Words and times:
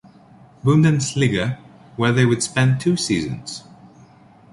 Bundesliga, 0.63 1.59
where 1.95 2.11
they 2.11 2.25
would 2.25 2.41
spend 2.41 2.79
two 2.81 2.97
seasons. 2.97 3.63